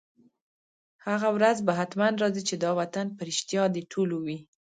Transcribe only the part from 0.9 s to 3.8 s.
هغه ورځ به حتماً راځي، چي دا وطن به رشتیا د